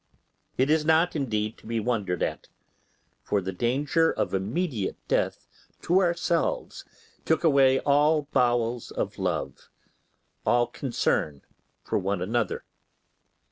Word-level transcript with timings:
It 0.57 0.71
is 0.71 0.83
not, 0.83 1.15
indeed, 1.15 1.59
to 1.59 1.67
be 1.67 1.79
wondered 1.79 2.23
at: 2.23 2.47
for 3.21 3.39
the 3.39 3.51
danger 3.51 4.11
of 4.11 4.33
immediate 4.33 4.97
death 5.07 5.47
to 5.83 5.99
ourselves 5.99 6.83
took 7.23 7.43
away 7.43 7.79
all 7.81 8.23
bowels 8.31 8.89
of 8.89 9.19
love, 9.19 9.69
all 10.43 10.65
concern 10.65 11.43
for 11.83 11.99
one 11.99 12.19
another. 12.19 12.65